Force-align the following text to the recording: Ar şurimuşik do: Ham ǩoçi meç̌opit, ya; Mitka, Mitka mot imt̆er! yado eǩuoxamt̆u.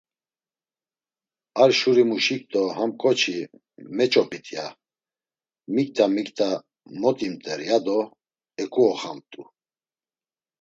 Ar 1.61 1.71
şurimuşik 1.79 2.41
do: 2.51 2.61
Ham 2.75 2.91
ǩoçi 3.01 3.37
meç̌opit, 3.95 4.45
ya; 4.55 4.65
Mitka, 5.73 6.05
Mitka 6.15 6.49
mot 7.01 7.19
imt̆er! 7.27 7.59
yado 7.69 7.99
eǩuoxamt̆u. 8.61 9.41